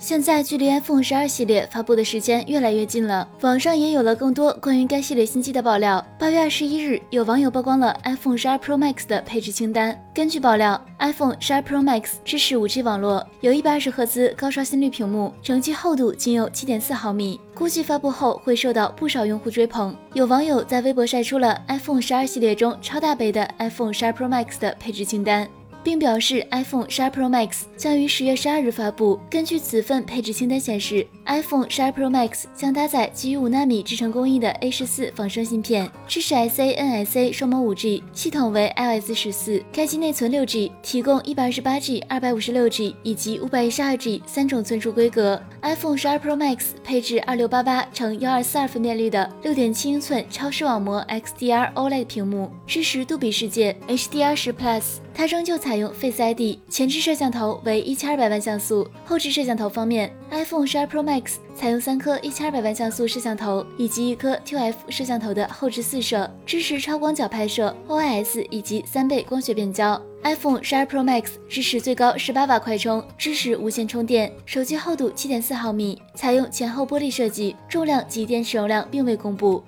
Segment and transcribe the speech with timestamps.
[0.00, 6.02] 现在距离 iPhone 十二系列发布的时间越来越近了，网上也有了更多关于该系列新机的爆料。
[6.18, 10.02] 八月二十一日，有网友曝光了 iPhone 十二 Pro Max 的配置清单。
[10.14, 19.94] 根据爆料，iPhone 十二 Pro Max 支持 5G 网络，有一百二十赫兹高刷新率屏幕，整机厚度仅有七点四毫米，估计发布后会受到不少用户追捧。
[20.14, 25.46] 有网友在微博晒出了 iPhone 十二系列中超大杯的 iPhone 十二 Pro Max 的配置清单。
[25.82, 29.18] 并表示 iPhone 12 Pro Max 将于十月十二日发布。
[29.30, 39.62] 根据此份配置清单显示，iPhone 12 Pro Max 将搭载基于五纳米制程工艺的 A 十四仿生芯片，支持 SA、NSA 双模 5G，系统为 iOS 十四。
[39.72, 45.40] 该机内存六 G，提供一百二十八 G、二百五十六 G 以及五百一十二 G 三种存储规格。
[45.62, 54.82] iPhone 12 Pro Max 配置二六八八乘幺二四二分辨率的六点七英寸超视网膜 XDR OLED 屏幕，支持杜比世界 HDR 十 Plus。
[55.12, 58.84] 它仍旧采采用 Face ID，前置摄像头为一千二百万像素。
[59.04, 70.02] 后置摄像头方面，iPhone 12 Pro Max 采用三颗一千二百万像素摄像头以及一颗 TF 摄像头的后置四摄，支持超广角拍摄、OIS 以及三倍光学变焦。
[70.24, 74.32] iPhone 12 Pro Max 支持最高十八瓦快充，支持无线充电。
[74.44, 79.62] 手机厚度七点四毫米，采用前后玻璃设计，重量及电池容量并未公布。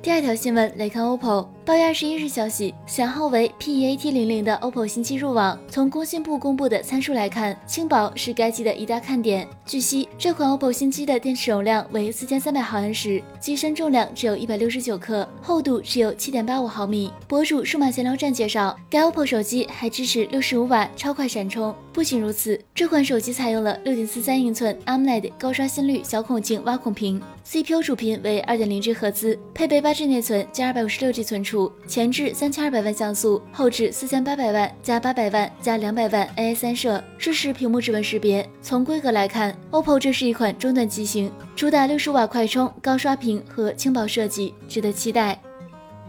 [0.00, 1.48] 第二条新闻来看，OPPO。
[1.70, 5.56] 八月二十一日消息，型号为 P-E-A-T 零零的 OPPO 新机入网。
[5.68, 9.46] 从工信部公布的参数来看，轻薄是该机的一大看点。
[9.64, 17.12] 据悉，这款 OPPO 新机的电池容量为四千三百毫安时，机身重量只有一百六十九克，厚度只有七点八五毫米。
[17.28, 21.72] 博主数码闲聊站介绍，该 OPPO 手机还支持六十五瓦超快闪充。
[21.92, 31.59] 不仅如此，这款手机采用了六点四三英寸 AMOLED 高刷新率小孔径挖孔屏，CPU 主频为二点零 G 赫兹，配备八 G 内存加二百五十六 G 存储。
[31.86, 38.48] 前置三千二百万像素，后置四千八百万加八百万加两百万 AI 三摄，支持屏幕指纹识别。
[38.62, 45.40] 从规格来看，OPPO 这是一款中端机型，主打六十瓦快充、高刷屏和轻薄设计，值得期待。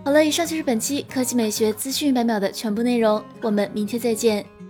[0.03, 4.60] 好了，以上就是本期科技美学资讯百秒的全部内容，我们明天再见。